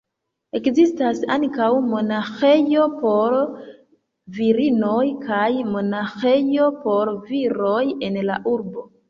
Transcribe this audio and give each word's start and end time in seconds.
Ekzistas 0.59 1.19
ankaŭ 1.33 1.67
monaĥejo 1.89 2.85
por 3.01 3.35
virinoj 4.39 5.05
kaj 5.29 5.51
monaĥejo 5.77 6.73
por 6.87 7.15
viroj 7.29 7.85
en 8.11 8.21
la 8.33 8.41
urbo. 8.57 8.89